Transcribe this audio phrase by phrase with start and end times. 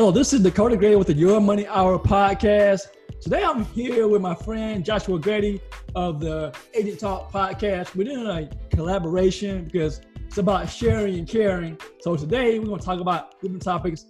[0.00, 2.86] Hello, this is Dakota Grady with the Your Money Hour podcast.
[3.20, 5.60] Today I'm here with my friend Joshua Grady
[5.94, 7.94] of the Agent Talk podcast.
[7.94, 11.78] We're doing a collaboration because it's about sharing and caring.
[12.00, 14.06] So today we're going to talk about different topics.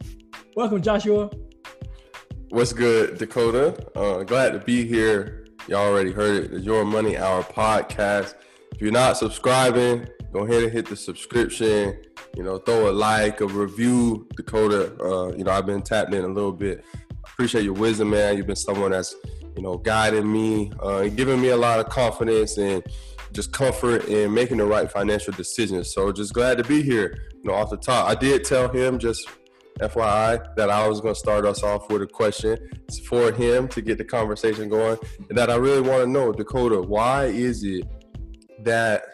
[0.54, 1.28] Welcome, Joshua.
[2.50, 3.84] What's good, Dakota?
[3.98, 5.48] Uh, glad to be here.
[5.66, 6.50] Y'all already heard it.
[6.52, 8.34] The Your Money Hour podcast.
[8.70, 12.00] If you're not subscribing, go ahead and hit the subscription.
[12.36, 14.94] You know, throw a like, a review, Dakota.
[15.02, 16.84] Uh, you know, I've been tapped in a little bit.
[17.24, 18.36] Appreciate your wisdom, man.
[18.36, 19.14] You've been someone that's,
[19.56, 22.82] you know, guiding me, uh, giving me a lot of confidence and
[23.32, 25.92] just comfort in making the right financial decisions.
[25.92, 27.18] So just glad to be here.
[27.42, 29.28] You know, off the top, I did tell him just
[29.80, 32.59] FYI that I was going to start us off with a question
[33.06, 36.80] for him to get the conversation going, and that I really want to know, Dakota,
[36.80, 37.84] why is it
[38.62, 39.04] that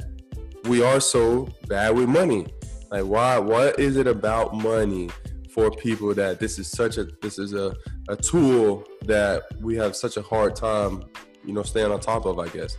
[0.64, 2.46] we are so bad with money?
[2.90, 3.38] Like, why?
[3.38, 5.10] What is it about money
[5.50, 7.74] for people that this is such a this is a,
[8.08, 11.04] a tool that we have such a hard time,
[11.44, 12.38] you know, staying on top of?
[12.38, 12.76] I guess.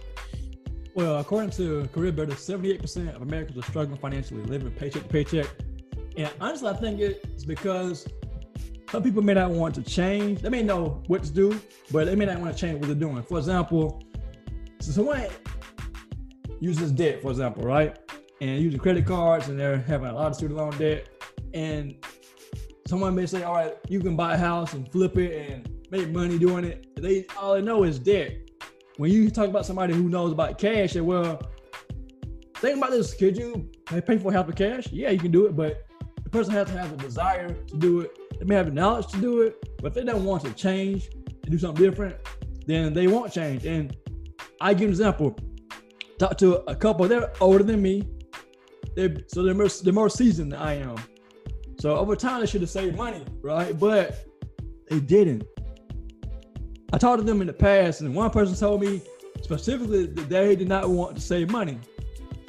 [0.96, 5.46] Well, according to Career Builder, 78% of Americans are struggling financially, living paycheck to paycheck.
[6.18, 8.08] And honestly, I think it's because
[8.90, 10.42] some people may not want to change.
[10.42, 12.96] They may know what to do, but they may not want to change what they're
[12.96, 13.22] doing.
[13.22, 14.02] For example,
[14.80, 15.28] so someone
[16.60, 17.98] uses debt, for example, right?
[18.40, 21.08] And using credit cards and they're having a lot of student loan debt.
[21.54, 21.96] And
[22.88, 26.10] someone may say, all right, you can buy a house and flip it and make
[26.10, 26.96] money doing it.
[26.96, 28.38] They all they know is debt.
[28.98, 31.42] When you talk about somebody who knows about cash, and well,
[32.56, 33.14] think about this.
[33.14, 34.88] Could you pay for half with cash?
[34.92, 35.86] Yeah, you can do it, but
[36.24, 38.18] the person has to have the desire to do it.
[38.40, 41.10] They may have the knowledge to do it, but if they don't want to change
[41.44, 42.16] and do something different,
[42.66, 43.66] then they won't change.
[43.66, 43.96] And
[44.60, 45.38] I give an example.
[46.20, 48.04] Talk to a couple, they're older than me.
[48.98, 50.96] They're, so they're more, they're more seasoned than I am.
[51.80, 53.78] So over time, they should have saved money, right?
[53.78, 54.26] But
[54.90, 55.44] they didn't.
[56.92, 59.04] I talked to them in the past, and one person told me
[59.44, 61.78] specifically that they did not want to save money.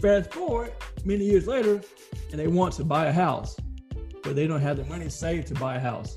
[0.01, 0.73] Fast forward
[1.05, 1.83] many years later,
[2.31, 3.55] and they want to buy a house,
[4.23, 6.17] but they don't have the money saved to buy a house.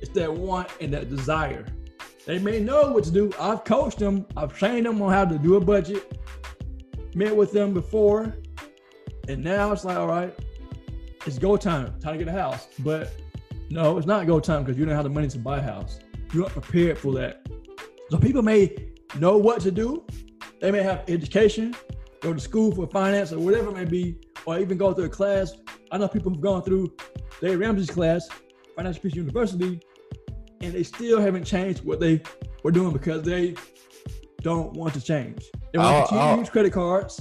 [0.00, 1.66] It's that want and that desire.
[2.26, 3.30] They may know what to do.
[3.38, 6.18] I've coached them, I've trained them on how to do a budget,
[7.14, 8.34] met with them before,
[9.28, 10.34] and now it's like, all right,
[11.26, 12.68] it's go time, time to get a house.
[12.80, 13.12] But
[13.70, 15.98] no, it's not go time because you don't have the money to buy a house.
[16.32, 17.46] You're not prepared for that.
[18.10, 18.74] So people may
[19.18, 20.04] know what to do.
[20.60, 21.74] They may have education,
[22.20, 24.16] go to school for finance or whatever it may be,
[24.46, 25.52] or even go through a class.
[25.92, 26.92] I know people who've gone through
[27.40, 28.28] Dave Ramsey's class,
[28.76, 29.80] Financial Peace University,
[30.60, 32.22] and they still haven't changed what they
[32.64, 33.54] were doing because they
[34.42, 35.44] don't want to change.
[35.72, 37.20] They want to I'll- continue to I'll- use credit cards.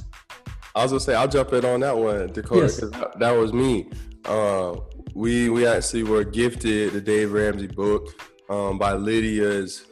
[0.77, 2.75] I was gonna say I'll jump in on that one, Dakota, Yes.
[2.75, 3.89] because that, that was me.
[4.25, 4.75] Uh,
[5.15, 8.09] we we actually were gifted the Dave Ramsey book
[8.49, 9.85] um, by Lydia's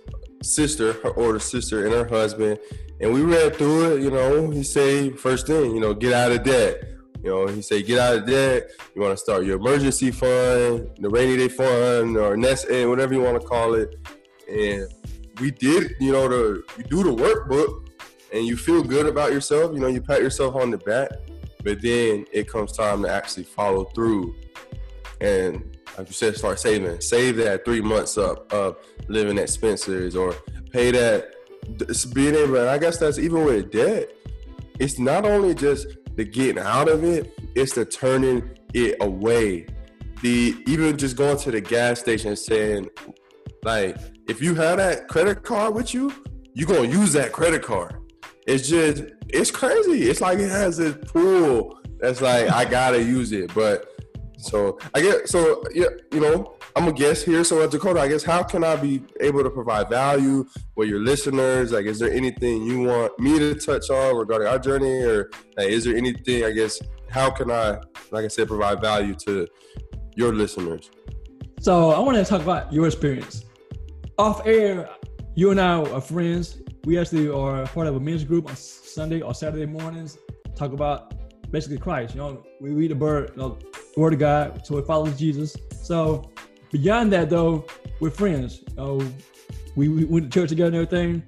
[0.44, 2.59] sister, her older sister, and her husband,
[3.01, 4.01] and we read through it.
[4.03, 6.84] You know, he say first thing, you know, get out of debt.
[7.24, 8.69] You know, he say get out of debt.
[8.94, 13.16] You want to start your emergency fund, the rainy day fund, or nest egg, whatever
[13.16, 13.95] you want to call it.
[14.47, 14.88] And
[15.41, 17.84] we did, you know, the you do the workbook
[18.35, 21.09] and you feel good about yourself, you know, you pat yourself on the back,
[21.63, 24.35] but then it comes time to actually follow through
[25.22, 27.00] and like you said, start saving.
[27.00, 28.75] Save that three months up of
[29.07, 30.35] living expenses or
[30.69, 31.34] pay that
[32.13, 34.12] being able and I guess that's even with debt,
[34.79, 39.68] it's not only just the getting out of it, it's the turning it away.
[40.22, 42.90] The even just going to the gas station and saying,
[43.63, 43.97] like,
[44.28, 46.12] if you have that credit card with you,
[46.53, 47.95] you're gonna use that credit card
[48.47, 50.03] it's just it's crazy.
[50.03, 53.53] It's like it has this pull that's like I gotta use it.
[53.53, 53.88] But
[54.38, 57.44] so I get so yeah, you know, I'm a guest here.
[57.44, 60.45] So at Dakota, I guess how can I be able to provide value
[60.75, 61.71] with your listeners?
[61.71, 65.69] Like, is there anything you want me to touch on regarding our journey, or like,
[65.69, 66.44] is there anything?
[66.44, 67.80] I guess how can I,
[68.12, 69.47] like I said, provide value to
[70.15, 70.92] your listeners?
[71.62, 73.45] So I want to talk about your experience.
[74.18, 74.89] Off air,
[75.33, 76.62] you and I are friends.
[76.85, 80.19] We actually are part of a men's group on Sunday or Saturday mornings.
[80.55, 81.15] Talk about
[81.49, 82.13] basically Christ.
[82.13, 83.57] You know, we read the word, you know,
[83.97, 85.57] word of God, so it follows Jesus.
[85.81, 86.29] So
[86.71, 87.65] beyond that, though,
[87.99, 88.61] we're friends.
[88.69, 89.11] You know,
[89.75, 91.23] we, we went to church together and everything,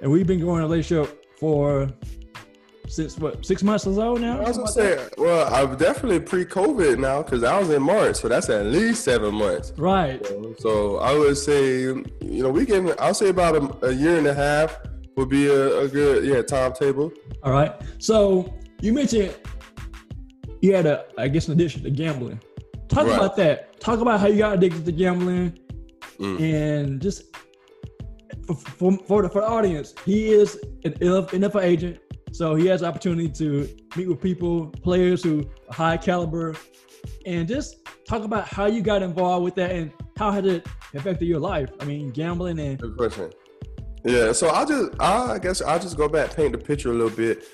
[0.00, 1.90] and we've been in a relationship for
[2.88, 4.40] since what six months or so now.
[4.40, 8.28] I was gonna say, well, I'm definitely pre-COVID now because I was in March, so
[8.28, 9.70] that's at least seven months.
[9.70, 9.80] that.
[9.80, 10.26] right.
[10.58, 12.92] So I would say, you know, we can.
[12.98, 14.76] I'll say about a, a year and a half
[15.16, 17.12] would be a, a good, yeah, timetable.
[17.42, 17.72] All right.
[17.98, 19.34] So you mentioned
[20.60, 22.40] you had a, I guess, an addiction to gambling.
[22.88, 23.16] Talk Right.
[23.16, 23.80] about that.
[23.80, 25.58] talk about how you got addicted to gambling,
[26.18, 26.40] mm.
[26.40, 27.24] and just
[28.46, 31.98] for, for, for, the, for the audience, he is an NFL agent,
[32.32, 36.54] so he has opportunity to meet with people, players who are high caliber,
[37.24, 37.76] and just
[38.06, 41.70] talk about how you got involved with that and how has it affected your life.
[41.80, 42.78] I mean, gambling and.
[42.78, 43.30] Good question.
[44.04, 47.10] Yeah, so I'll just, I guess I'll just go back, paint the picture a little
[47.10, 47.44] bit.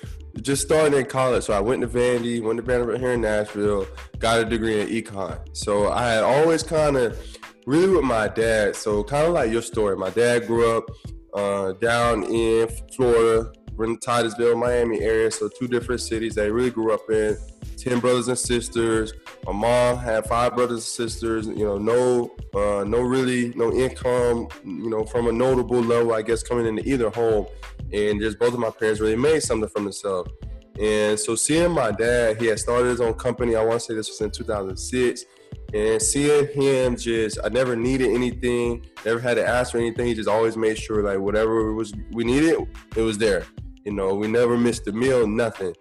[0.41, 3.87] Just starting in college, so I went to Vandy, went to Vanderbilt here in Nashville,
[4.19, 5.39] got a degree in econ.
[5.53, 7.19] So I had always kind of,
[7.65, 8.75] really with my dad.
[8.75, 9.95] So kind of like your story.
[9.95, 10.89] My dad grew up
[11.33, 15.31] uh, down in Florida, in Titusville, Miami area.
[15.31, 17.37] So two different cities that he really grew up in.
[17.77, 19.13] Ten brothers and sisters.
[19.45, 21.47] My mom had five brothers and sisters.
[21.47, 24.47] You know, no, uh, no really, no income.
[24.63, 27.47] You know, from a notable level, I guess, coming into either home.
[27.91, 30.31] And just both of my parents really made something from themselves.
[30.79, 33.55] And so seeing my dad, he had started his own company.
[33.55, 35.25] I want to say this was in 2006.
[35.73, 40.05] And seeing him just, I never needed anything, never had to ask for anything.
[40.05, 42.59] He just always made sure like whatever was we needed,
[42.95, 43.45] it was there.
[43.83, 45.73] You know, we never missed a meal, nothing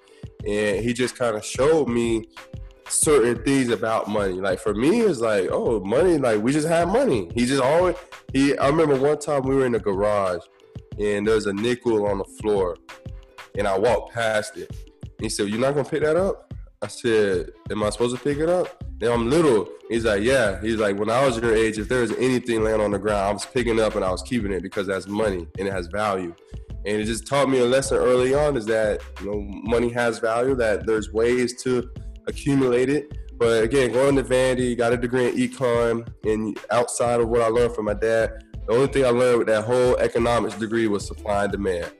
[0.46, 2.28] and he just kind of showed me
[2.88, 4.34] certain things about money.
[4.34, 6.18] Like for me, it's like, oh, money.
[6.18, 7.30] Like we just had money.
[7.34, 7.96] He just always.
[8.32, 8.56] He.
[8.58, 10.42] I remember one time we were in the garage,
[10.98, 12.76] and there's a nickel on the floor,
[13.56, 14.74] and I walked past it.
[15.20, 16.51] he said, "You're not gonna pick that up?"
[16.82, 19.68] I said, "Am I supposed to pick it up?" And I'm little.
[19.88, 22.80] He's like, "Yeah." He's like, "When I was your age, if there was anything laying
[22.80, 25.06] on the ground, I was picking it up and I was keeping it because that's
[25.06, 26.34] money and it has value."
[26.84, 30.18] and it just taught me a lesson early on is that you know money has
[30.18, 31.88] value that there's ways to
[32.26, 37.28] accumulate it but again going to vandy got a degree in econ and outside of
[37.28, 40.56] what i learned from my dad the only thing i learned with that whole economics
[40.56, 41.90] degree was supply and demand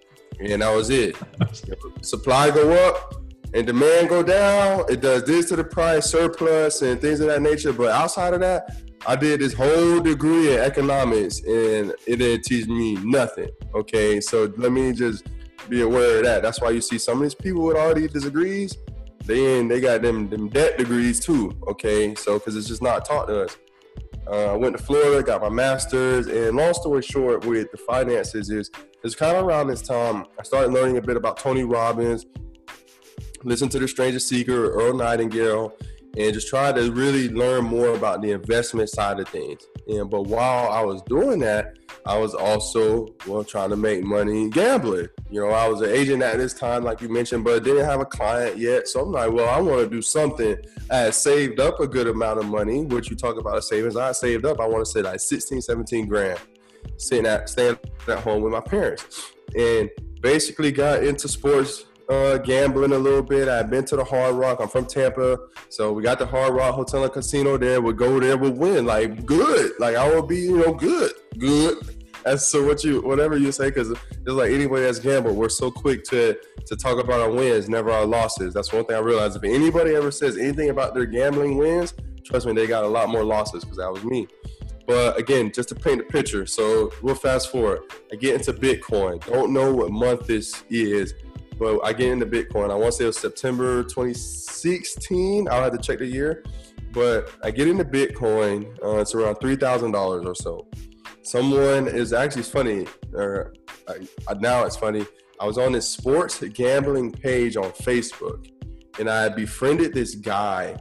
[0.40, 1.16] and that was it
[2.02, 3.21] supply go up
[3.54, 7.42] and demand go down it does this to the price surplus and things of that
[7.42, 12.44] nature but outside of that I did this whole degree in economics and it didn't
[12.44, 13.48] teach me nothing.
[13.74, 15.26] Okay, so let me just
[15.68, 16.42] be aware of that.
[16.42, 18.76] That's why you see some of these people with all these degrees,
[19.24, 21.52] they they got them them debt degrees too.
[21.66, 23.56] Okay, so because it's just not taught to us.
[24.28, 28.50] Uh, I went to Florida, got my master's, and long story short, with the finances
[28.50, 28.70] is
[29.02, 32.26] it's kind of around this time I started learning a bit about Tony Robbins,
[33.44, 35.74] listen to the Strangest Secret, Earl Nightingale,
[36.16, 39.66] and just try to really learn more about the investment side of things.
[39.88, 44.50] And but while I was doing that, I was also well trying to make money
[44.50, 45.08] gambling.
[45.30, 48.00] You know, I was an agent at this time, like you mentioned, but didn't have
[48.00, 48.88] a client yet.
[48.88, 50.56] So I'm like, well, I want to do something.
[50.90, 53.96] I had saved up a good amount of money, which you talk about a savings.
[53.96, 56.38] I saved up, I want to say like 16, 17 grand,
[56.98, 57.78] sitting at staying
[58.08, 59.32] at home with my parents.
[59.56, 59.90] And
[60.20, 63.48] basically got into sports uh, gambling a little bit.
[63.48, 64.58] I've been to the Hard Rock.
[64.60, 65.38] I'm from Tampa,
[65.68, 67.80] so we got the Hard Rock Hotel and Casino there.
[67.80, 68.84] We go there, we win.
[68.84, 69.72] Like good.
[69.78, 71.78] Like I will be, you know, good, good.
[72.24, 75.70] That's so what you, whatever you say, because it's like anybody that's gambled, we're so
[75.70, 76.36] quick to
[76.66, 78.54] to talk about our wins, never our losses.
[78.54, 79.36] That's one thing I realized.
[79.36, 83.08] If anybody ever says anything about their gambling wins, trust me, they got a lot
[83.08, 84.28] more losses because that was me.
[84.86, 87.80] But again, just to paint a picture, so we'll fast forward.
[88.12, 89.24] I get into Bitcoin.
[89.24, 91.14] Don't know what month this is
[91.58, 92.70] but I get into Bitcoin.
[92.70, 95.48] I want to say it was September 2016.
[95.48, 96.44] I'll have to check the year.
[96.92, 98.66] But I get into Bitcoin.
[98.82, 100.66] Uh, it's around three thousand dollars or so.
[101.22, 102.86] Someone is actually funny.
[103.14, 103.54] Or
[103.88, 105.06] I, now it's funny.
[105.40, 108.50] I was on this sports gambling page on Facebook,
[108.98, 110.76] and I befriended this guy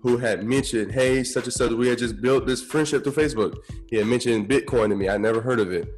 [0.00, 3.56] who had mentioned, "Hey, such and such." We had just built this friendship through Facebook.
[3.88, 5.08] He had mentioned Bitcoin to me.
[5.08, 5.88] I never heard of it.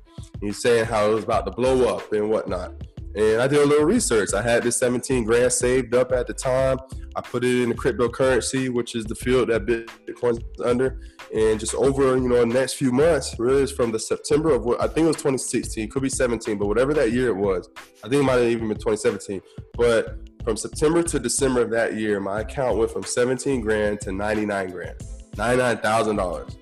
[0.40, 2.72] He's saying how it was about to blow up and whatnot.
[3.16, 4.34] And I did a little research.
[4.34, 6.78] I had this 17 grand saved up at the time.
[7.16, 11.00] I put it in the cryptocurrency, which is the field that Bitcoin's under.
[11.32, 14.80] And just over, you know, the next few months, really from the September of what
[14.80, 17.68] I think it was 2016, could be 17, but whatever that year it was,
[18.02, 19.40] I think it might have even been 2017.
[19.74, 24.12] But from September to December of that year, my account went from 17 grand to
[24.12, 24.98] 99 grand,
[25.36, 26.56] $99,000.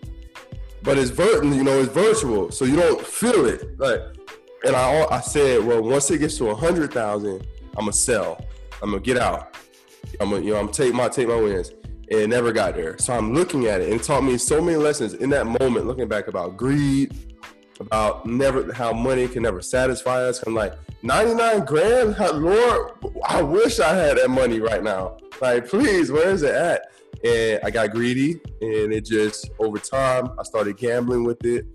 [0.83, 3.79] But it's vir- you know, it's virtual, so you don't feel it.
[3.79, 4.01] Like
[4.65, 8.45] and I I said, well, once it gets to a hundred thousand, I'm gonna sell.
[8.83, 9.57] I'm gonna get out.
[10.21, 11.71] I'm gonna you know I'm take my take my wins.
[12.11, 12.99] And it never got there.
[12.99, 15.87] So I'm looking at it and it taught me so many lessons in that moment,
[15.87, 17.17] looking back about greed,
[17.81, 20.43] about never how money can never satisfy us.
[20.43, 22.93] I'm like, 99 grand, Lord,
[23.27, 25.17] I wish I had that money right now.
[25.41, 26.93] Like, please, where is it at?
[27.25, 31.67] And I got greedy, and it just over time I started gambling with it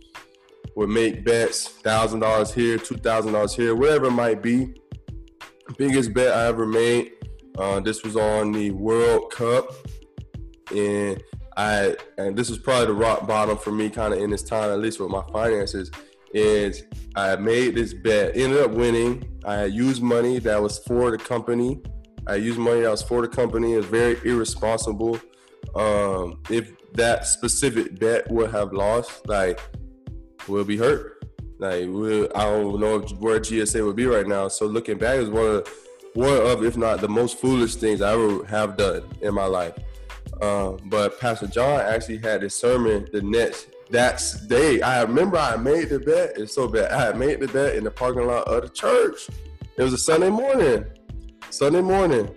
[0.78, 4.76] would make bets, thousand dollars here, two thousand dollars here, whatever it might be.
[5.76, 7.14] Biggest bet I ever made.
[7.58, 9.74] Uh, this was on the World Cup,
[10.72, 11.22] and
[11.58, 14.70] I and this was probably the rock bottom for me, kind of in this time,
[14.70, 15.90] at least with my finances.
[16.32, 16.84] Is
[17.16, 19.28] I made this bet, ended up winning.
[19.46, 21.82] I used money that was for the company.
[22.28, 23.74] I used money that was for the company.
[23.74, 25.20] It was very irresponsible.
[25.74, 29.60] Um, if that specific bet would have lost, like,
[30.48, 31.24] we'll be hurt.
[31.60, 34.48] Like, we'll, I don't know where GSA would be right now.
[34.48, 35.74] So looking back, is one of
[36.14, 39.74] one of, if not the most foolish things I ever have done in my life.
[40.42, 44.82] Um, but Pastor John actually had a sermon the next that day.
[44.82, 46.38] I remember I made the bet.
[46.38, 46.92] It's so bad.
[46.92, 49.30] I had made the bet in the parking lot of the church.
[49.78, 50.86] It was a Sunday morning.
[51.50, 52.30] Sunday morning.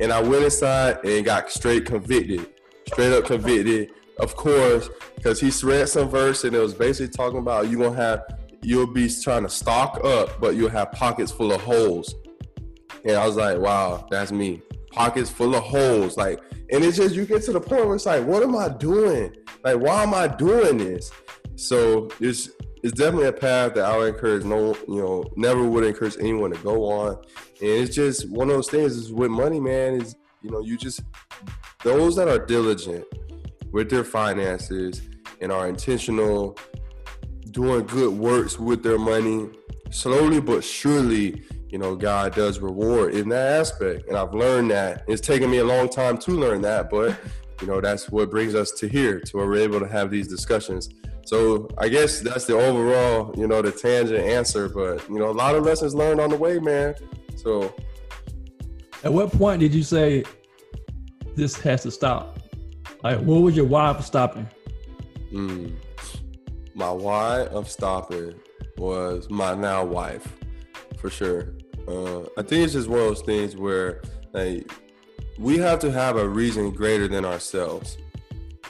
[0.00, 2.46] And I went inside and got straight convicted.
[2.86, 3.90] Straight up convicted.
[4.20, 7.96] Of course, because he read some verse and it was basically talking about you gonna
[7.96, 8.24] have
[8.62, 12.14] you'll be trying to stock up, but you'll have pockets full of holes.
[13.04, 14.60] And I was like, wow, that's me.
[14.90, 16.16] Pockets full of holes.
[16.16, 16.40] Like,
[16.72, 19.34] and it's just you get to the point where it's like, what am I doing?
[19.62, 21.12] Like, why am I doing this?
[21.54, 22.50] So it's
[22.82, 26.52] it's definitely a path that I would encourage no, you know, never would encourage anyone
[26.52, 27.14] to go on.
[27.14, 27.22] And
[27.60, 31.00] it's just one of those things is with money, man, is you know, you just
[31.84, 33.04] those that are diligent
[33.72, 35.02] with their finances
[35.40, 36.58] and are intentional,
[37.50, 39.48] doing good works with their money,
[39.90, 44.08] slowly but surely you know, God does reward in that aspect.
[44.08, 45.04] And I've learned that.
[45.06, 47.18] It's taken me a long time to learn that, but
[47.60, 50.28] you know, that's what brings us to here, to where we're able to have these
[50.28, 50.88] discussions.
[51.26, 54.68] So I guess that's the overall, you know, the tangent answer.
[54.68, 56.94] But you know, a lot of lessons learned on the way, man.
[57.36, 57.74] So
[59.04, 60.24] at what point did you say
[61.36, 62.37] this has to stop?
[63.02, 64.48] Like what was your why for stopping?
[65.32, 65.76] Mm.
[66.74, 68.34] My why of stopping
[68.76, 70.36] was my now wife,
[70.98, 71.54] for sure.
[71.86, 74.02] Uh, I think it's just one of those things where
[74.32, 74.70] like
[75.38, 77.98] we have to have a reason greater than ourselves.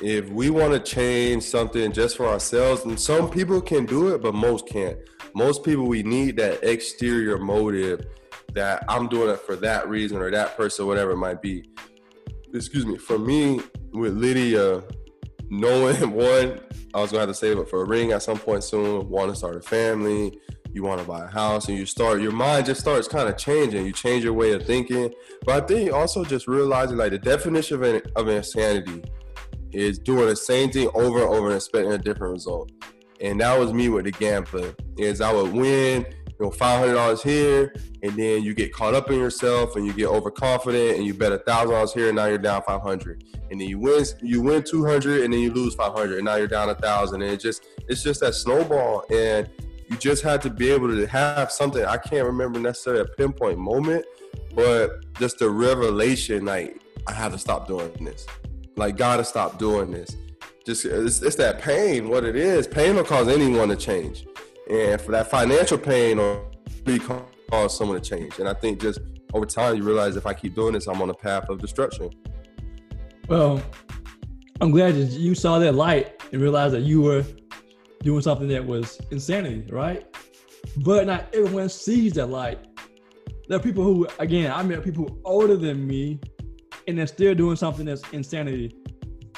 [0.01, 4.23] If we want to change something just for ourselves, and some people can do it,
[4.23, 4.99] but most can't.
[5.35, 8.07] Most people we need that exterior motive
[8.55, 11.69] that I'm doing it for that reason or that person, whatever it might be.
[12.59, 12.99] Excuse me.
[12.99, 13.61] For me,
[13.93, 14.83] with Lydia,
[15.49, 16.61] knowing one,
[16.95, 19.31] I was gonna have to save up for a ring at some point soon, want
[19.31, 20.39] to start a family,
[20.73, 23.37] you want to buy a house and you start your mind just starts kind of
[23.37, 25.13] changing you change your way of thinking
[25.45, 29.03] but i think also just realizing like the definition of, of insanity
[29.73, 32.71] is doing the same thing over and over and expecting a different result
[33.21, 36.07] and that was me with the gambling is i would win
[36.39, 40.07] you know $500 here and then you get caught up in yourself and you get
[40.07, 43.69] overconfident and you bet a thousand dollars here and now you're down 500 and then
[43.69, 46.75] you win you win 200 and then you lose 500 and now you're down a
[46.75, 49.49] thousand and it just it's just that snowball and
[49.89, 51.85] you just had to be able to have something.
[51.85, 54.05] I can't remember necessarily a pinpoint moment,
[54.55, 58.27] but just a revelation like, I have to stop doing this.
[58.77, 60.17] Like, gotta stop doing this.
[60.67, 62.67] Just it's, it's that pain, what it is.
[62.67, 64.27] Pain will cause anyone to change.
[64.71, 66.45] And for that financial pain or
[67.51, 68.39] cause someone to change.
[68.39, 69.01] And I think just
[69.35, 72.11] over time you realize if I keep doing this, I'm on a path of destruction.
[73.29, 73.63] Well,
[74.61, 77.25] I'm glad that you saw that light and realized that you were
[78.03, 80.07] doing something that was insanity, right?
[80.79, 82.59] But not everyone sees that light.
[83.49, 86.21] There are people who, again, I met people older than me,
[86.87, 88.77] and they're still doing something that's insanity.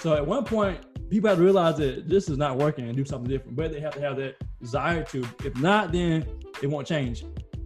[0.01, 0.79] So at one point,
[1.11, 3.57] people have to realize that this is not working and do something different.
[3.57, 5.27] But they have to have that desire to.
[5.45, 6.27] If not, then
[6.63, 7.25] it won't change.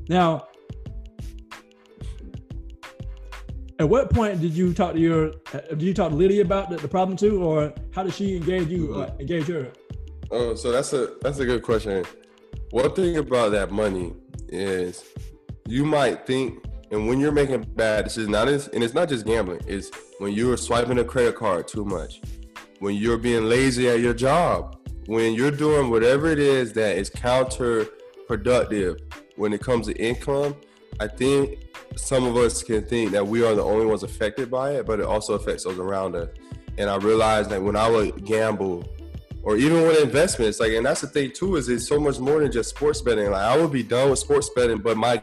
[0.08, 0.48] Now,
[3.78, 5.32] at what point did you talk to your?
[5.68, 8.68] Did you talk to Lydia about the, the problem too, or how did she engage
[8.68, 8.94] you?
[8.94, 9.72] Uh, engage her?
[10.30, 12.04] Oh, so that's a that's a good question.
[12.70, 14.14] One thing about that money
[14.48, 15.04] is
[15.66, 19.26] you might think, and when you're making bad decisions, not as, and it's not just
[19.26, 19.60] gambling.
[19.66, 22.20] It's when you're swiping a credit card too much,
[22.80, 24.76] when you're being lazy at your job,
[25.06, 28.98] when you're doing whatever it is that is counterproductive
[29.36, 30.56] when it comes to income.
[31.00, 31.66] I think
[31.96, 35.00] some of us can think that we are the only ones affected by it, but
[35.00, 36.28] it also affects those around us.
[36.78, 38.84] And I realized that when I would gamble
[39.44, 40.58] or even with investments.
[40.58, 43.30] Like, and that's the thing too is it's so much more than just sports betting.
[43.30, 45.22] Like, I would be done with sports betting, but my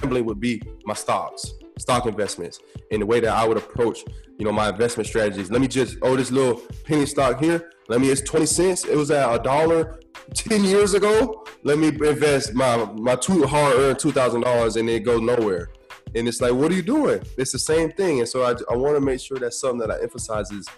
[0.00, 4.04] gambling would be my stocks, stock investments, in the way that I would approach,
[4.38, 5.50] you know, my investment strategies.
[5.50, 7.70] Let me just oh, this little penny stock here.
[7.88, 8.84] Let me it's twenty cents.
[8.84, 10.00] It was at a dollar
[10.34, 11.44] ten years ago.
[11.62, 15.70] Let me invest my my two hard earned two thousand dollars, and it goes nowhere.
[16.14, 17.20] And it's like, what are you doing?
[17.36, 18.20] It's the same thing.
[18.20, 20.68] And so I, I want to make sure that's something that I emphasize is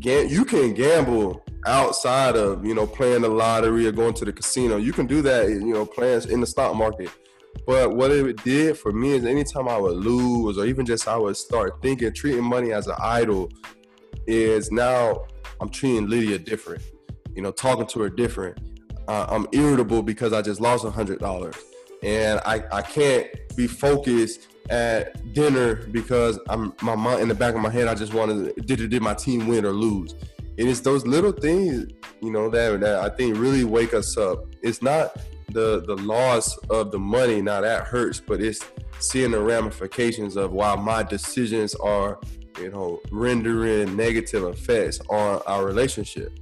[0.00, 4.76] you can gamble outside of you know playing the lottery or going to the casino.
[4.76, 7.10] You can do that, you know, playing in the stock market.
[7.66, 11.16] But what it did for me is anytime I would lose, or even just I
[11.16, 13.50] would start thinking, treating money as an idol,
[14.26, 15.24] is now
[15.60, 16.82] I'm treating Lydia different.
[17.34, 18.58] You know, talking to her different.
[19.08, 21.56] Uh, I'm irritable because I just lost a hundred dollars,
[22.02, 27.54] and I I can't be focused at dinner because I'm my mind in the back
[27.54, 27.88] of my head.
[27.88, 30.14] I just wanted did did my team win or lose,
[30.58, 31.92] and it's those little things
[32.22, 34.46] you know that that I think really wake us up.
[34.62, 35.16] It's not
[35.50, 38.60] the the loss of the money now that hurts, but it's
[38.98, 42.18] seeing the ramifications of why my decisions are
[42.58, 46.32] you know rendering negative effects on our relationship.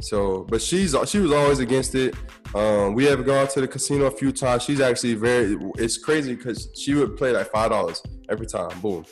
[0.00, 2.14] So, but she's she was always against it.
[2.54, 4.64] Um, we have gone to the casino a few times.
[4.64, 5.56] She's actually very.
[5.76, 8.78] It's crazy because she would play like five dollars every time.
[8.80, 9.04] Boom.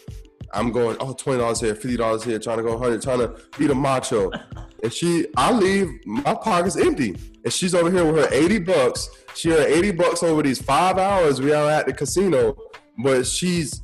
[0.53, 3.75] I'm going, oh, $20 here, $50 here, trying to go 100 trying to beat a
[3.75, 4.31] macho.
[4.83, 7.15] And she, I leave, my pocket's empty.
[7.45, 9.11] And she's over here with her 80 bucks.
[9.37, 12.57] She earned 80 bucks over these five hours we are at the casino.
[12.99, 13.81] But she's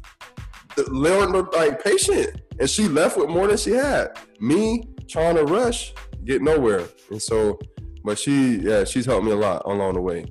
[0.88, 2.42] learned like patient.
[2.58, 4.18] And she left with more than she had.
[4.40, 5.94] Me trying to rush,
[6.24, 6.88] get nowhere.
[7.10, 7.60] And so,
[8.02, 10.26] but she, yeah, she's helped me a lot along the way.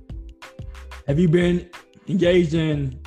[1.07, 1.69] Have you been
[2.09, 2.99] engaged in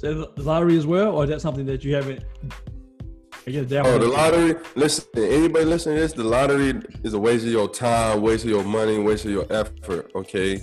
[0.00, 2.24] the lottery as well, or is that something that you haven't?
[3.46, 4.54] I guess oh, the lottery.
[4.76, 8.50] Listen, anybody listening to this, the lottery is a waste of your time, waste of
[8.50, 10.10] your money, waste of your effort.
[10.14, 10.62] Okay,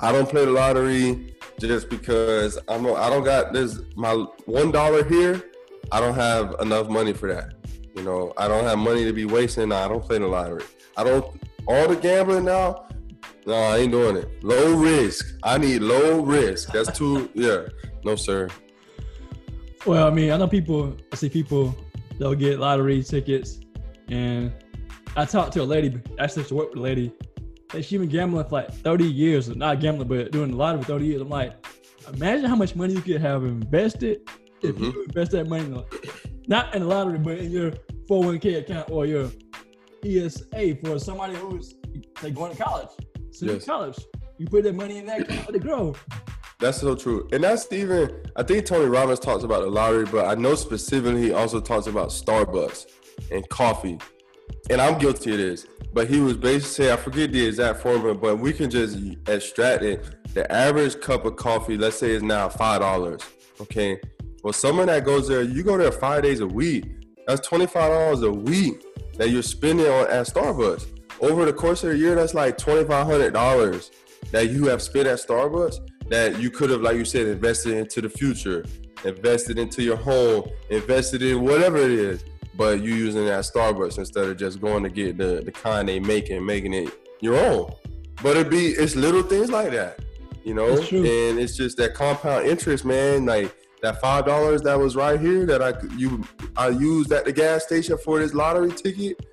[0.00, 2.86] I don't play the lottery just because I'm.
[2.86, 3.80] I don't got this.
[3.96, 4.12] My
[4.44, 5.42] one dollar here.
[5.90, 7.54] I don't have enough money for that.
[7.96, 9.72] You know, I don't have money to be wasting.
[9.72, 10.64] I don't play the lottery.
[10.96, 11.24] I don't.
[11.66, 12.86] All the gambling now.
[13.46, 14.44] No, I ain't doing it.
[14.44, 15.34] Low risk.
[15.42, 16.72] I need low risk.
[16.72, 17.30] That's too.
[17.34, 17.68] yeah.
[18.04, 18.48] No, sir.
[19.86, 20.96] Well, I mean, I know people.
[21.12, 21.76] I see people
[22.18, 23.60] they'll get lottery tickets,
[24.08, 24.52] and
[25.16, 26.00] I talked to a lady.
[26.18, 27.12] Actually, to work with a lady.
[27.74, 30.88] And she been gambling for like 30 years, not gambling, but doing the lottery for
[30.88, 31.20] 30 years.
[31.20, 31.66] I'm like,
[32.14, 34.20] imagine how much money you could have invested
[34.62, 34.84] if mm-hmm.
[34.84, 35.84] you invest that money,
[36.46, 37.72] not in the lottery, but in your
[38.08, 39.30] 401k account or your
[40.04, 41.74] ESA for somebody who's
[42.22, 42.88] like going to college,
[43.30, 43.64] senior yes.
[43.64, 43.98] college.
[44.38, 45.94] You put that money in that account, to grow.
[46.60, 47.28] That's so true.
[47.30, 51.22] And that's even, I think Tony Robbins talks about the lottery, but I know specifically
[51.22, 52.86] he also talks about Starbucks
[53.30, 53.98] and coffee.
[54.68, 55.68] And I'm guilty of this.
[55.92, 59.84] But he was basically saying, I forget the exact formula, but we can just extract
[59.84, 60.34] it.
[60.34, 63.22] The average cup of coffee, let's say, is now $5.
[63.60, 64.00] Okay.
[64.42, 66.86] Well, someone that goes there, you go there five days a week.
[67.28, 68.84] That's $25 a week
[69.16, 70.86] that you're spending on at Starbucks.
[71.20, 73.90] Over the course of a year, that's like $2,500
[74.32, 78.00] that you have spent at Starbucks that you could have, like you said, invested into
[78.00, 78.64] the future,
[79.04, 82.24] invested into your home, invested in whatever it is.
[82.56, 86.00] But you using that Starbucks instead of just going to get the, the kind they
[86.00, 87.72] make and making it your own.
[88.20, 90.00] But it be it's little things like that,
[90.42, 90.76] you know.
[90.76, 93.26] And it's just that compound interest, man.
[93.26, 96.24] Like that five dollars that was right here that I you
[96.56, 99.24] I used at the gas station for this lottery ticket.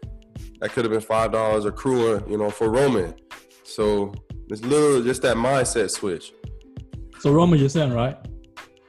[0.60, 3.16] That could have been five dollars accruing, you know, for Roman.
[3.64, 4.14] So
[4.50, 6.32] it's little just that mindset switch.
[7.26, 8.16] So Roman, you're saying right?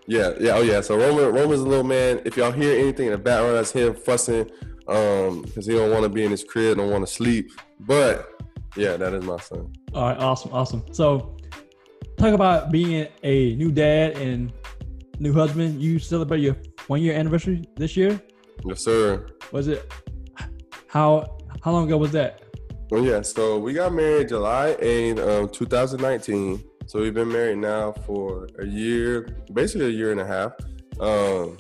[0.07, 0.83] Yeah, yeah, oh yeah.
[0.83, 2.21] So Roman, Roman's a little man.
[2.27, 4.51] If y'all hear anything in the background, that's him fussing
[4.89, 7.51] um because he don't want to be in his crib, don't want to sleep.
[7.81, 8.29] But
[8.77, 9.73] yeah, that is my son.
[9.95, 10.85] All right, awesome, awesome.
[10.93, 11.39] So
[12.19, 14.53] talk about being a new dad and
[15.19, 15.81] new husband.
[15.81, 18.21] You celebrate your one year anniversary this year.
[18.67, 19.29] Yes, sir.
[19.51, 19.91] Was it
[20.89, 22.43] how how long ago was that?
[22.91, 23.23] Well, yeah.
[23.23, 26.63] So we got married July 8, um, 2019.
[26.87, 30.53] So we've been married now for a year, basically a year and a half.
[31.01, 31.59] Um,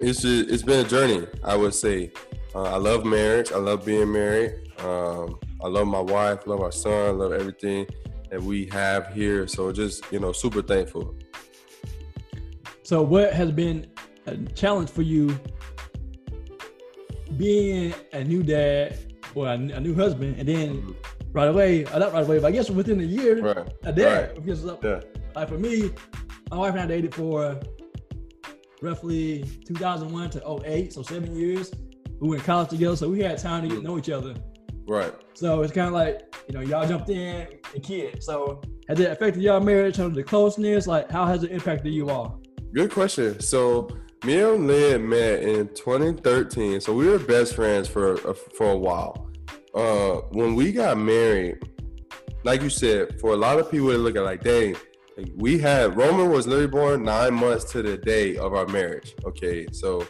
[0.00, 2.12] it's just, it's been a journey, I would say.
[2.54, 3.50] Uh, I love marriage.
[3.50, 4.72] I love being married.
[4.78, 6.46] Um, I love my wife.
[6.46, 7.18] Love our son.
[7.18, 7.88] Love everything
[8.30, 9.48] that we have here.
[9.48, 11.16] So just you know, super thankful.
[12.84, 13.88] So what has been
[14.26, 15.38] a challenge for you
[17.36, 18.96] being a new dad
[19.34, 21.84] or a, new husband, and then mm-hmm right away.
[21.86, 23.68] Uh, not right away, but I guess within a year, right.
[23.84, 24.26] a day.
[24.26, 24.34] Right.
[24.34, 25.00] Because yeah.
[25.34, 25.90] like for me,
[26.50, 27.58] my wife and I dated for
[28.80, 31.72] roughly 2001 to 08, so seven years.
[32.20, 34.34] We went to college together, so we had time to get to know each other.
[34.86, 35.12] Right.
[35.34, 38.22] So it's kind of like you know y'all jumped in a kid.
[38.22, 40.86] So has it affected y'all marriage in terms of the closeness?
[40.86, 42.40] Like how has it impacted you all?
[42.72, 43.40] Good question.
[43.40, 43.88] So
[44.24, 46.80] me and Lynn met in 2013.
[46.80, 49.31] So we were best friends for for a while
[49.74, 51.58] uh, when we got married,
[52.44, 54.76] like you said, for a lot of people to look at like, dang,
[55.36, 59.14] we had Roman was literally born nine months to the day of our marriage.
[59.24, 60.06] Okay, so,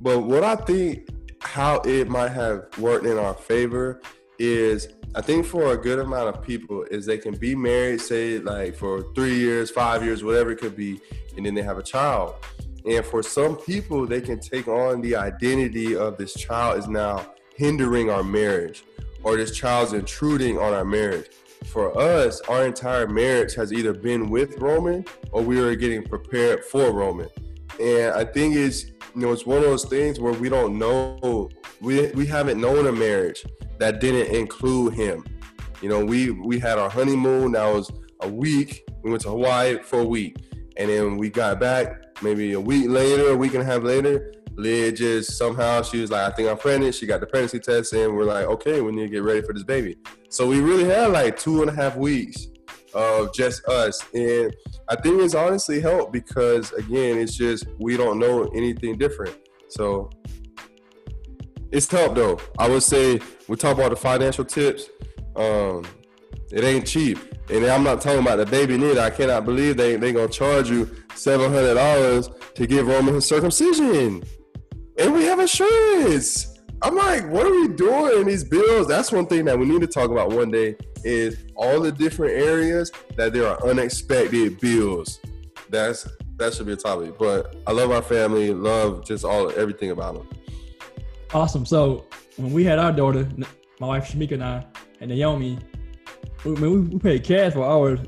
[0.00, 1.08] but what I think
[1.42, 4.00] how it might have worked in our favor
[4.38, 8.38] is I think for a good amount of people is they can be married, say
[8.38, 11.00] like for three years, five years, whatever it could be,
[11.36, 12.34] and then they have a child.
[12.86, 17.26] And for some people, they can take on the identity of this child is now
[17.60, 18.84] hindering our marriage,
[19.22, 21.26] or this child's intruding on our marriage.
[21.66, 26.64] For us, our entire marriage has either been with Roman or we are getting prepared
[26.64, 27.28] for Roman.
[27.78, 31.50] And I think it's you know it's one of those things where we don't know
[31.82, 33.44] we we haven't known a marriage
[33.78, 35.26] that didn't include him.
[35.82, 37.52] You know, we we had our honeymoon.
[37.52, 38.84] That was a week.
[39.02, 40.36] We went to Hawaii for a week,
[40.78, 44.32] and then we got back maybe a week later, a week and a half later.
[44.56, 46.94] Leah just somehow she was like, I think I'm pregnant.
[46.94, 49.52] She got the pregnancy test, and we're like, okay, we need to get ready for
[49.52, 49.96] this baby.
[50.28, 52.48] So we really had like two and a half weeks
[52.94, 54.54] of just us, and
[54.88, 59.36] I think it's honestly helped because again, it's just we don't know anything different.
[59.68, 60.10] So
[61.72, 62.38] it's tough though.
[62.58, 64.88] I would say we talk about the financial tips.
[65.36, 65.84] Um,
[66.52, 69.00] it ain't cheap, and I'm not talking about the baby neither.
[69.00, 73.26] I cannot believe they they gonna charge you seven hundred dollars to give Roman his
[73.26, 74.24] circumcision,
[74.98, 76.58] and we have insurance.
[76.82, 78.22] I'm like, what are we doing?
[78.22, 78.88] in These bills.
[78.88, 80.76] That's one thing that we need to talk about one day.
[81.02, 85.20] Is all the different areas that there are unexpected bills.
[85.70, 87.18] That's that should be a topic.
[87.18, 88.52] But I love our family.
[88.52, 90.28] Love just all everything about them.
[91.32, 91.64] Awesome.
[91.64, 93.28] So when we had our daughter,
[93.78, 94.66] my wife Shamika and I,
[95.00, 95.58] and Naomi,
[96.44, 97.98] we, we, we paid cash for our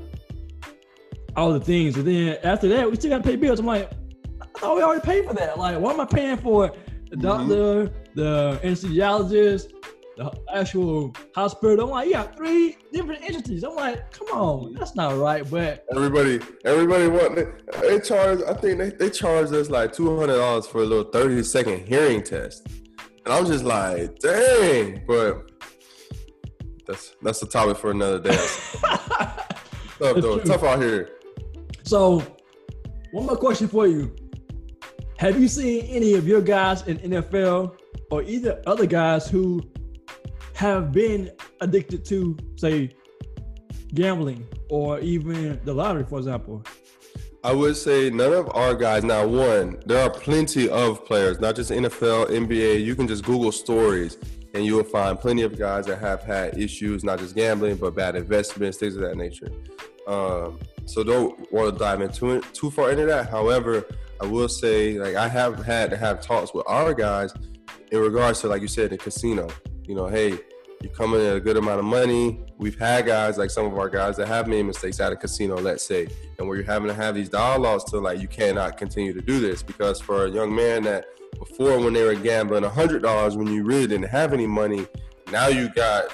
[1.35, 3.59] all the things, and then after that, we still got to pay bills.
[3.59, 3.91] I'm like,
[4.55, 5.57] I thought we already paid for that.
[5.57, 6.67] Like, why am I paying for
[7.09, 7.21] the mm-hmm.
[7.21, 8.19] doctor, mm-hmm.
[8.19, 9.71] the anesthesiologist,
[10.17, 11.85] the actual hospital?
[11.85, 13.63] I'm like, you got three different entities.
[13.63, 15.49] I'm like, come on, that's not right.
[15.49, 17.35] But everybody, everybody want
[17.81, 18.41] they charge.
[18.47, 21.87] I think they, they charged us like two hundred dollars for a little thirty second
[21.87, 22.67] hearing test.
[23.25, 25.49] And I'm just like, dang, but
[26.85, 28.35] that's that's the topic for another day.
[28.81, 31.09] tough though, tough out here.
[31.83, 32.23] So,
[33.11, 34.13] one more question for you:
[35.23, 37.77] Have you seen any of your guys in NFL
[38.11, 39.63] or either other guys who
[40.53, 41.31] have been
[41.61, 42.89] addicted to, say,
[43.93, 46.61] gambling or even the lottery, for example?
[47.41, 49.05] I would say none of our guys.
[49.05, 52.83] Now, one, there are plenty of players, not just NFL, NBA.
[52.83, 54.17] You can just Google stories
[54.53, 57.95] and you will find plenty of guys that have had issues, not just gambling, but
[57.95, 59.47] bad investments, things of that nature.
[60.05, 63.29] Um, so don't want to dive into it too far into that.
[63.29, 63.85] However,
[64.21, 67.33] I will say, like, I have had to have talks with our guys
[67.91, 69.47] in regards to, like you said, the casino.
[69.83, 70.39] You know, hey,
[70.83, 72.45] you come in a good amount of money.
[72.57, 75.55] We've had guys like some of our guys that have made mistakes at a casino,
[75.55, 79.13] let's say, and where you're having to have these dialogues to like you cannot continue
[79.13, 81.05] to do this because for a young man that
[81.39, 84.85] before when they were gambling hundred dollars when you really didn't have any money,
[85.31, 86.05] now you got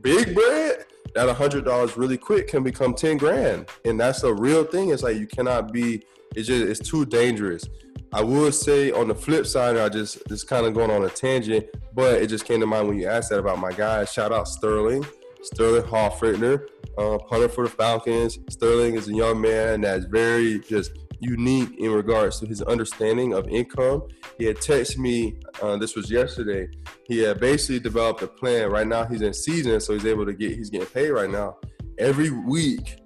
[0.00, 0.84] big bread.
[1.14, 4.90] That hundred dollars really quick can become ten grand, and that's a real thing.
[4.90, 6.04] It's like you cannot be.
[6.34, 7.64] It's just it's too dangerous.
[8.12, 11.10] I would say on the flip side, I just just kind of going on a
[11.10, 14.12] tangent, but it just came to mind when you asked that about my guys.
[14.12, 15.04] Shout out Sterling,
[15.42, 18.38] Sterling Hofrichter, uh, punter for the Falcons.
[18.48, 23.48] Sterling is a young man that's very just unique in regards to his understanding of
[23.48, 24.02] income.
[24.38, 26.68] He had texted me, uh, this was yesterday.
[27.04, 28.70] He had basically developed a plan.
[28.70, 31.56] Right now, he's in season, so he's able to get, he's getting paid right now.
[31.98, 33.00] Every week,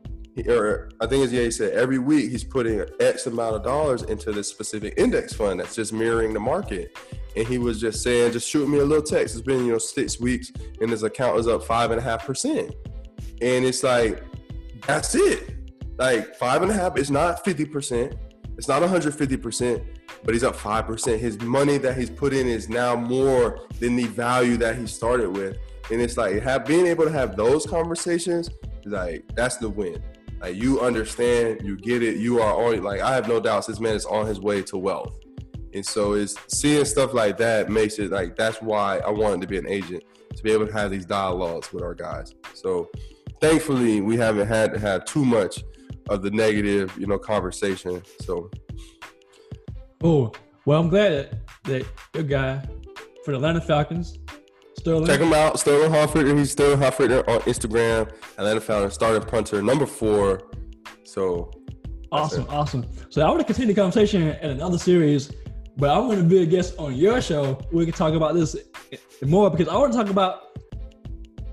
[0.49, 4.33] or I think as he said every week he's putting X amount of dollars into
[4.33, 6.97] this specific index fund that's just mirroring the market.
[7.37, 9.35] And he was just saying, just shoot me a little text.
[9.35, 12.27] It's been, you know, six weeks and his account is up five and a half
[12.27, 12.75] percent.
[13.41, 14.23] And it's like,
[14.87, 15.55] that's it.
[15.99, 18.17] Like five and a half is not 50%.
[18.59, 19.85] It's not 150%,
[20.25, 21.19] but he's up 5%.
[21.19, 25.31] His money that he's put in is now more than the value that he started
[25.31, 25.57] with.
[25.91, 28.51] And it's like have, being able to have those conversations,
[28.85, 30.03] like that's the win.
[30.43, 32.17] Like you understand, you get it.
[32.17, 32.83] You are on.
[32.83, 35.17] Like I have no doubts, this man is on his way to wealth.
[35.73, 39.47] And so it's seeing stuff like that makes it like that's why I wanted to
[39.47, 40.03] be an agent
[40.37, 42.35] to be able to have these dialogues with our guys.
[42.55, 42.91] So
[43.41, 45.63] thankfully we haven't had to have too much
[46.09, 48.03] of the negative, you know, conversation.
[48.21, 48.51] So
[50.03, 50.33] Oh,
[50.67, 52.67] well I'm glad that your guy
[53.25, 54.19] for the Atlanta Falcons
[54.77, 55.07] Sterling.
[55.07, 56.27] Check him out, Sterling Harford.
[56.39, 58.13] He's Sterling Harford on Instagram.
[58.39, 60.51] Atlanta Falcons starting punter number four.
[61.05, 61.51] So
[62.11, 62.87] awesome, awesome.
[63.11, 65.33] So I want to continue the conversation in another series,
[65.77, 67.61] but I want to be a guest on your show.
[67.73, 68.57] We can talk about this
[69.23, 70.59] more because I want to talk about,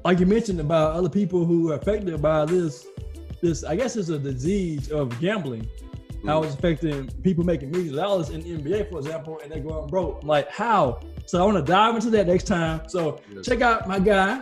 [0.05, 2.85] like you mentioned, about other people who are affected by this.
[3.41, 5.65] This, I guess, is a disease of gambling
[6.25, 6.45] how mm.
[6.45, 9.87] it's affecting people making millions of dollars in the NBA, for example, and they're going
[9.87, 10.23] broke.
[10.23, 10.99] Like, how?
[11.29, 12.81] So I want to dive into that next time.
[12.87, 14.41] So check out my guy,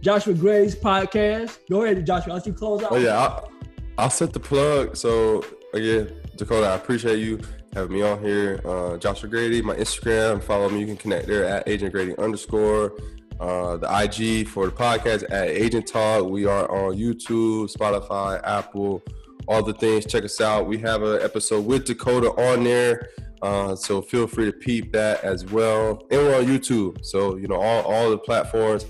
[0.00, 1.58] Joshua Grady's podcast.
[1.68, 2.32] Go ahead, Joshua.
[2.32, 2.92] I'll let you close out.
[2.92, 3.52] Oh yeah, I'll,
[3.98, 4.96] I'll set the plug.
[4.96, 5.44] So
[5.74, 7.38] again, Dakota, I appreciate you
[7.74, 8.62] having me on here.
[8.64, 10.80] Uh, Joshua Grady, my Instagram, follow me.
[10.80, 12.96] You can connect there at Agent Grady underscore.
[13.38, 16.24] Uh, the IG for the podcast at Agent Talk.
[16.26, 19.02] We are on YouTube, Spotify, Apple,
[19.46, 20.06] all the things.
[20.06, 20.66] Check us out.
[20.66, 23.10] We have an episode with Dakota on there.
[23.44, 26.02] Uh, so feel free to peep that as well.
[26.10, 27.04] And we're on YouTube.
[27.04, 28.86] So, you know, all, all the platforms.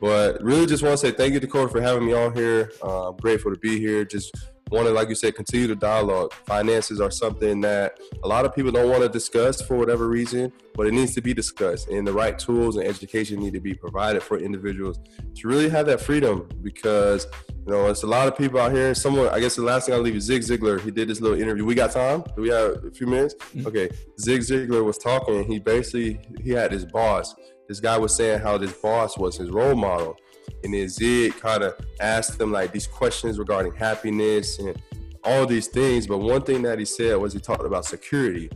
[0.00, 2.72] But really just want to say thank you, Dakota, for having me on here.
[2.82, 4.06] Uh, I'm grateful to be here.
[4.06, 4.34] Just
[4.70, 6.32] want to, like you said, continue the dialogue.
[6.46, 10.52] Finances are something that a lot of people don't want to discuss for whatever reason,
[10.74, 11.88] but it needs to be discussed.
[11.88, 14.98] And the right tools and education need to be provided for individuals
[15.36, 18.94] to really have that freedom because, you know, it's a lot of people out here.
[18.94, 20.80] Someone, I guess the last thing I'll leave is Zig Ziglar.
[20.80, 21.64] He did this little interview.
[21.64, 22.24] We got time?
[22.36, 23.34] Do we have a few minutes?
[23.34, 23.66] Mm-hmm.
[23.66, 23.90] Okay.
[24.20, 25.44] Zig Ziglar was talking.
[25.44, 27.34] He basically, he had his boss.
[27.68, 30.16] This guy was saying how this boss was his role model
[30.64, 34.80] and then Zig kind of asked them like these questions regarding happiness and
[35.24, 36.06] all these things.
[36.06, 38.50] But one thing that he said was he talked about security,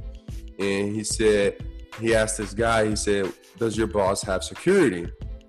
[0.58, 1.64] and he said
[2.00, 5.06] he asked this guy, he said, "Does your boss have security?"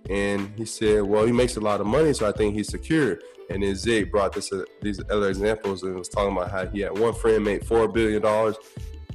[0.10, 3.20] And he said, "Well, he makes a lot of money, so I think he's secure."
[3.50, 6.82] And then Zig brought this uh, these other examples and was talking about how he
[6.82, 8.56] had one friend made four billion dollars,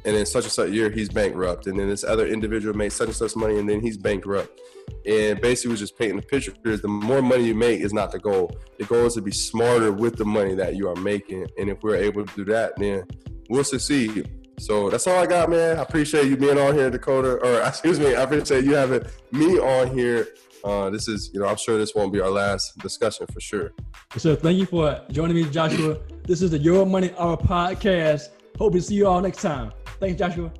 [0.09, 3.09] and in such and such year he's bankrupt, and then this other individual made such
[3.09, 4.59] and such money, and then he's bankrupt.
[5.05, 8.11] And basically was just painting the picture is the more money you make is not
[8.11, 8.51] the goal.
[8.79, 11.47] The goal is to be smarter with the money that you are making.
[11.59, 13.05] And if we're able to do that then
[13.51, 14.31] we'll succeed.
[14.59, 15.79] So that's all i got man.
[15.79, 17.33] I appreciate you being on here dakota.
[17.33, 20.29] Or excuse me i appreciate you having me on here.
[20.65, 23.73] Uh, this is you know i'm sure this won't be our last discussion for sure.
[24.17, 25.99] So thank you for joining me joshua.
[26.25, 28.31] This is the your money hour podcast.
[28.59, 30.53] Hope to see you all next time thanks joshua.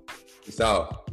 [0.45, 1.08] Peace out